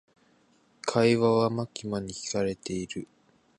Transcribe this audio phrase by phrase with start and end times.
[0.87, 3.07] 会話はマキマに聞かれている。